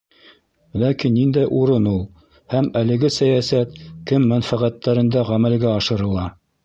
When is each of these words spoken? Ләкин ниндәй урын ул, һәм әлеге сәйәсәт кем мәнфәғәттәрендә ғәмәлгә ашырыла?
Ләкин 0.83 1.11
ниндәй 1.17 1.49
урын 1.57 1.89
ул, 1.91 1.99
һәм 2.53 2.69
әлеге 2.81 3.11
сәйәсәт 3.17 3.77
кем 4.13 4.27
мәнфәғәттәрендә 4.33 5.25
ғәмәлгә 5.31 5.75
ашырыла? 5.83 6.27